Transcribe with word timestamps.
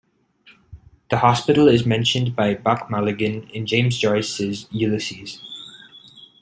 The 1.11 1.17
hospital 1.19 1.67
is 1.67 1.85
mentioned 1.85 2.35
by 2.35 2.55
Buck 2.55 2.89
Mulligan 2.89 3.47
in 3.51 3.67
James 3.67 3.99
Joyce's 3.99 4.65
"Ulysses". 4.71 5.39